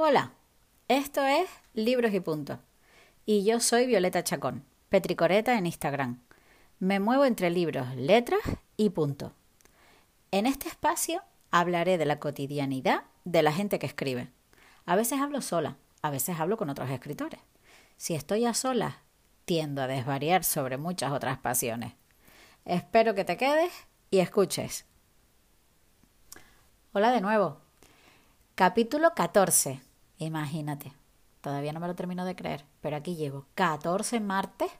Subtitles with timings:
[0.00, 0.30] Hola,
[0.86, 2.60] esto es Libros y Punto.
[3.26, 6.22] Y yo soy Violeta Chacón, Petricoreta en Instagram.
[6.78, 8.38] Me muevo entre libros, letras
[8.76, 9.32] y punto.
[10.30, 14.30] En este espacio hablaré de la cotidianidad de la gente que escribe.
[14.86, 17.40] A veces hablo sola, a veces hablo con otros escritores.
[17.96, 18.94] Si estoy a solas,
[19.46, 21.94] tiendo a desvariar sobre muchas otras pasiones.
[22.64, 23.72] Espero que te quedes
[24.12, 24.84] y escuches.
[26.92, 27.58] Hola de nuevo.
[28.54, 29.87] Capítulo 14.
[30.18, 30.92] Imagínate.
[31.40, 34.70] Todavía no me lo termino de creer, pero aquí llevo 14 martes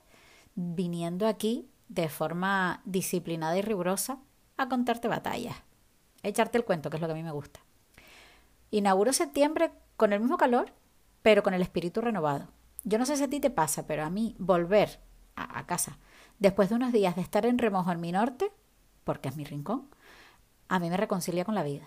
[0.55, 4.19] viniendo aquí de forma disciplinada y rigurosa
[4.57, 5.55] a contarte batallas.
[6.21, 7.61] Echarte el cuento, que es lo que a mí me gusta.
[8.71, 10.73] Inauguro septiembre con el mismo calor,
[11.21, 12.47] pero con el espíritu renovado.
[12.83, 14.99] Yo no sé si a ti te pasa, pero a mí volver
[15.35, 15.97] a, a casa
[16.39, 18.51] después de unos días de estar en remojo en mi norte,
[19.03, 19.89] porque es mi rincón,
[20.67, 21.85] a mí me reconcilia con la vida.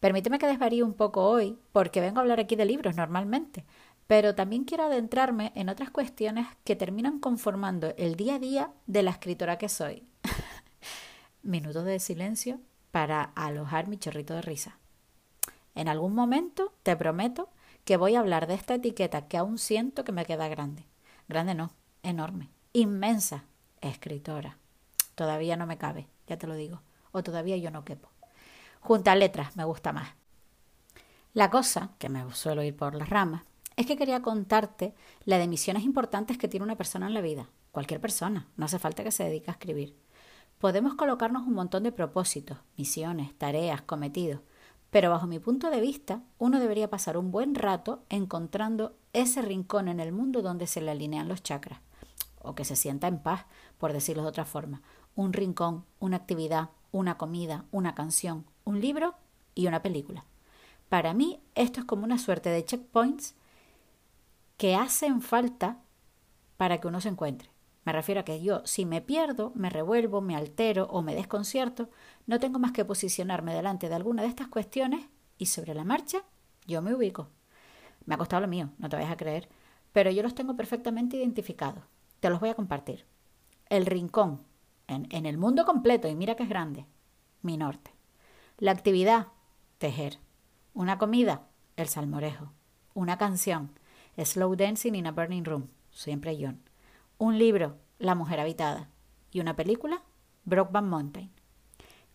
[0.00, 3.64] Permíteme que desvaríe un poco hoy, porque vengo a hablar aquí de libros normalmente,
[4.06, 9.02] pero también quiero adentrarme en otras cuestiones que terminan conformando el día a día de
[9.02, 10.06] la escritora que soy.
[11.42, 14.78] Minutos de silencio para alojar mi chorrito de risa.
[15.74, 17.48] En algún momento, te prometo,
[17.84, 20.84] que voy a hablar de esta etiqueta que aún siento que me queda grande.
[21.28, 21.70] Grande no,
[22.02, 23.44] enorme, inmensa,
[23.80, 24.58] escritora.
[25.14, 26.80] Todavía no me cabe, ya te lo digo,
[27.12, 28.08] o todavía yo no quepo.
[28.80, 30.08] Junta letras me gusta más.
[31.32, 33.42] La cosa, que me suelo ir por las ramas,
[33.76, 37.50] es que quería contarte la de misiones importantes que tiene una persona en la vida.
[37.72, 39.94] Cualquier persona, no hace falta que se dedique a escribir.
[40.58, 44.40] Podemos colocarnos un montón de propósitos, misiones, tareas, cometidos,
[44.90, 49.88] pero bajo mi punto de vista, uno debería pasar un buen rato encontrando ese rincón
[49.88, 51.80] en el mundo donde se le alinean los chakras,
[52.40, 53.44] o que se sienta en paz,
[53.76, 54.80] por decirlo de otra forma.
[55.14, 59.14] Un rincón, una actividad, una comida, una canción, un libro
[59.54, 60.24] y una película.
[60.88, 63.34] Para mí esto es como una suerte de checkpoints
[64.56, 65.78] que hacen falta
[66.56, 67.50] para que uno se encuentre.
[67.84, 71.88] Me refiero a que yo, si me pierdo, me revuelvo, me altero o me desconcierto,
[72.26, 75.06] no tengo más que posicionarme delante de alguna de estas cuestiones
[75.38, 76.24] y sobre la marcha
[76.66, 77.28] yo me ubico.
[78.04, 79.48] Me ha costado lo mío, no te vayas a creer,
[79.92, 81.84] pero yo los tengo perfectamente identificados.
[82.20, 83.06] Te los voy a compartir.
[83.68, 84.42] El rincón,
[84.86, 86.86] en, en el mundo completo, y mira que es grande,
[87.42, 87.95] mi norte.
[88.58, 89.26] La actividad,
[89.76, 90.18] tejer.
[90.72, 91.42] Una comida,
[91.76, 92.52] el salmorejo.
[92.94, 93.70] Una canción,
[94.16, 96.62] Slow Dancing in a Burning Room, siempre John.
[97.18, 98.88] Un libro, La mujer habitada.
[99.30, 100.02] Y una película,
[100.46, 101.30] Brokeback Mountain.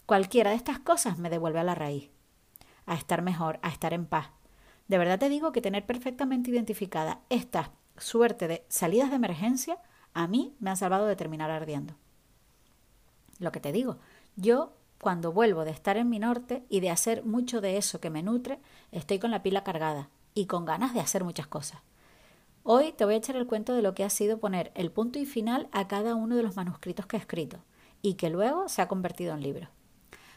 [0.07, 2.09] Cualquiera de estas cosas me devuelve a la raíz,
[2.88, 4.31] a estar mejor, a estar en paz.
[4.88, 9.78] De verdad te digo que tener perfectamente identificada esta suerte de salidas de emergencia
[10.16, 11.94] a mí me han salvado de terminar ardiendo.
[13.38, 14.00] Lo que te digo,
[14.35, 18.12] yo cuando vuelvo de estar en mi norte y de hacer mucho de eso que
[18.12, 18.59] me nutre,
[18.91, 21.81] estoy con la pila cargada y con ganas de hacer muchas cosas.
[22.62, 25.17] Hoy te voy a echar el cuento de lo que ha sido poner el punto
[25.17, 27.57] y final a cada uno de los manuscritos que he escrito
[28.03, 29.69] y que luego se ha convertido en libro.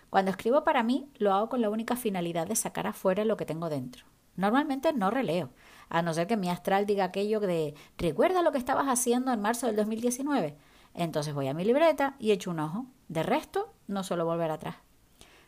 [0.09, 3.45] Cuando escribo para mí, lo hago con la única finalidad de sacar afuera lo que
[3.45, 4.07] tengo dentro.
[4.35, 5.51] Normalmente no releo,
[5.91, 9.43] a no ser que mi astral diga aquello de ¿recuerda lo que estabas haciendo en
[9.43, 10.57] marzo del 2019?
[10.95, 12.87] Entonces voy a mi libreta y echo un ojo.
[13.09, 14.77] De resto, no suelo volver atrás.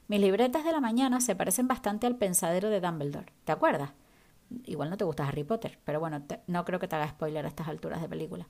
[0.08, 3.32] Mis libretas de la mañana se parecen bastante al pensadero de Dumbledore.
[3.44, 3.90] ¿Te acuerdas?
[4.64, 7.48] Igual no te gusta Harry Potter, pero bueno, no creo que te haga spoiler a
[7.48, 8.46] estas alturas de película.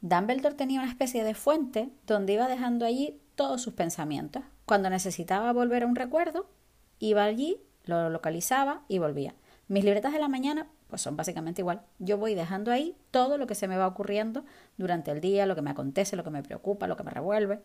[0.00, 4.42] Dumbledore tenía una especie de fuente donde iba dejando allí todos sus pensamientos.
[4.64, 6.48] Cuando necesitaba volver a un recuerdo,
[6.98, 9.34] iba allí, lo localizaba y volvía.
[9.68, 11.82] Mis libretas de la mañana pues son básicamente igual.
[11.98, 14.44] Yo voy dejando ahí todo lo que se me va ocurriendo
[14.76, 17.62] durante el día, lo que me acontece, lo que me preocupa, lo que me revuelve.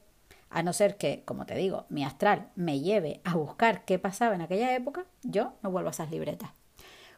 [0.50, 4.36] A no ser que, como te digo, mi astral me lleve a buscar qué pasaba
[4.36, 6.51] en aquella época, yo no vuelvo a esas libretas.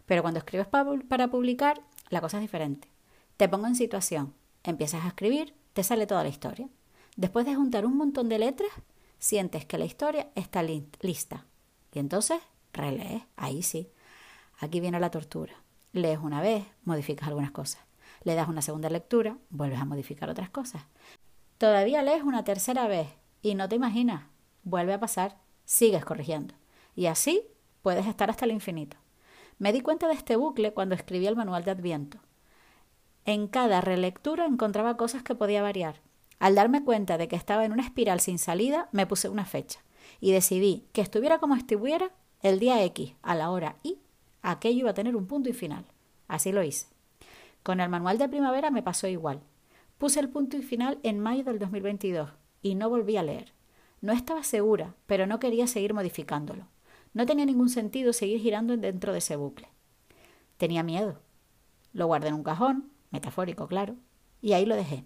[0.06, 2.90] Pero cuando escribes para publicar, la cosa es diferente.
[3.38, 4.34] Te pongo en situación,
[4.64, 6.68] empiezas a escribir, te sale toda la historia.
[7.16, 8.72] Después de juntar un montón de letras,
[9.18, 11.46] sientes que la historia está lista.
[11.94, 12.42] Y entonces
[12.74, 13.90] relees, ahí sí.
[14.60, 15.54] Aquí viene la tortura.
[15.94, 17.82] Lees una vez, modificas algunas cosas.
[18.24, 20.84] Le das una segunda lectura, vuelves a modificar otras cosas.
[21.58, 23.08] Todavía lees una tercera vez
[23.42, 24.26] y no te imaginas,
[24.64, 26.54] vuelve a pasar, sigues corrigiendo.
[26.96, 27.44] Y así
[27.82, 28.98] puedes estar hasta el infinito.
[29.58, 32.20] Me di cuenta de este bucle cuando escribí el manual de Adviento.
[33.26, 36.02] En cada relectura encontraba cosas que podía variar.
[36.40, 39.80] Al darme cuenta de que estaba en una espiral sin salida, me puse una fecha
[40.20, 42.12] y decidí que estuviera como estuviera
[42.42, 44.00] el día X, a la hora Y,
[44.42, 45.86] aquello iba a tener un punto y final.
[46.28, 46.88] Así lo hice.
[47.62, 49.42] Con el manual de primavera me pasó igual.
[50.00, 53.54] Puse el punto y final en mayo del 2022 y no volví a leer.
[54.02, 56.68] No estaba segura, pero no quería seguir modificándolo.
[57.14, 59.70] No tenía ningún sentido seguir girando dentro de ese bucle.
[60.58, 61.20] Tenía miedo.
[61.94, 63.96] Lo guardé en un cajón, metafórico, claro,
[64.42, 65.06] y ahí lo dejé.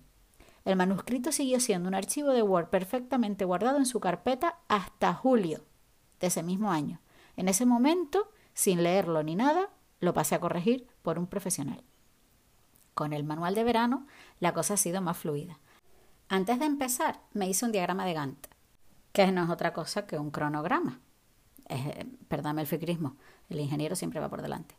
[0.63, 5.63] El manuscrito siguió siendo un archivo de Word perfectamente guardado en su carpeta hasta julio
[6.19, 7.01] de ese mismo año.
[7.35, 9.69] En ese momento, sin leerlo ni nada,
[9.99, 11.83] lo pasé a corregir por un profesional.
[12.93, 14.07] Con el manual de verano,
[14.39, 15.59] la cosa ha sido más fluida.
[16.27, 18.47] Antes de empezar, me hice un diagrama de Gantt,
[19.11, 20.99] que no es otra cosa que un cronograma.
[21.69, 23.15] Eh, perdóname el ficrismo,
[23.49, 24.75] el ingeniero siempre va por delante.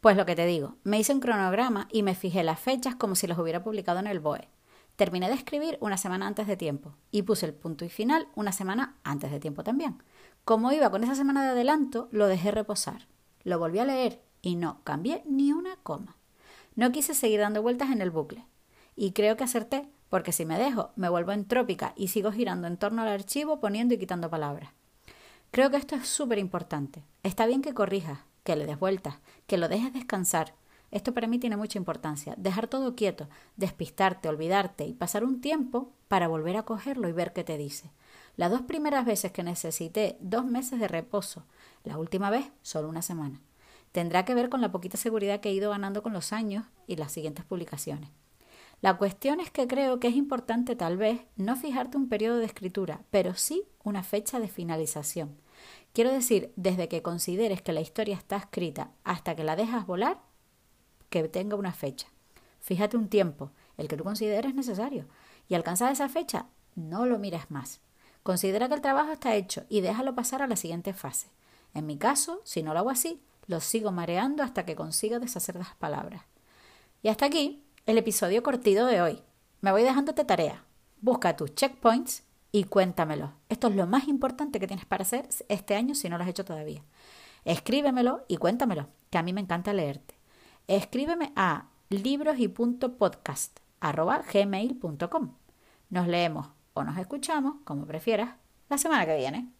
[0.00, 3.16] Pues lo que te digo, me hice un cronograma y me fijé las fechas como
[3.16, 4.48] si los hubiera publicado en el BOE.
[4.96, 8.52] Terminé de escribir una semana antes de tiempo y puse el punto y final una
[8.52, 10.02] semana antes de tiempo también.
[10.44, 13.08] Como iba con esa semana de adelanto, lo dejé reposar.
[13.42, 16.16] Lo volví a leer y no cambié ni una coma.
[16.76, 18.46] No quise seguir dando vueltas en el bucle.
[18.96, 22.76] Y creo que acerté, porque si me dejo, me vuelvo entrópica y sigo girando en
[22.76, 24.70] torno al archivo poniendo y quitando palabras.
[25.50, 27.02] Creo que esto es súper importante.
[27.22, 30.54] Está bien que corrijas, que le des vueltas, que lo dejes descansar.
[30.90, 32.34] Esto para mí tiene mucha importancia.
[32.36, 37.32] Dejar todo quieto, despistarte, olvidarte y pasar un tiempo para volver a cogerlo y ver
[37.32, 37.90] qué te dice.
[38.36, 41.44] Las dos primeras veces que necesité dos meses de reposo,
[41.84, 43.40] la última vez solo una semana.
[43.92, 46.96] Tendrá que ver con la poquita seguridad que he ido ganando con los años y
[46.96, 48.10] las siguientes publicaciones.
[48.80, 52.46] La cuestión es que creo que es importante tal vez no fijarte un periodo de
[52.46, 55.36] escritura, pero sí una fecha de finalización.
[55.92, 60.20] Quiero decir, desde que consideres que la historia está escrita hasta que la dejas volar,
[61.10, 62.08] que tenga una fecha.
[62.60, 65.06] Fíjate un tiempo, el que tú consideres necesario,
[65.48, 67.80] y alcanzada esa fecha, no lo mires más.
[68.22, 71.28] Considera que el trabajo está hecho y déjalo pasar a la siguiente fase.
[71.74, 75.56] En mi caso, si no lo hago así, lo sigo mareando hasta que consiga deshacer
[75.56, 76.22] las palabras.
[77.02, 79.22] Y hasta aquí el episodio cortito de hoy.
[79.60, 80.64] Me voy dejándote tarea.
[81.00, 83.32] Busca tus checkpoints y cuéntamelo.
[83.48, 86.30] Esto es lo más importante que tienes para hacer este año si no lo has
[86.30, 86.82] hecho todavía.
[87.44, 90.14] Escríbemelo y cuéntamelo, que a mí me encanta leerte.
[90.66, 92.46] Escríbeme a libros y
[94.32, 95.34] gmail.com.
[95.88, 98.36] Nos leemos o nos escuchamos, como prefieras,
[98.68, 99.50] la semana que viene.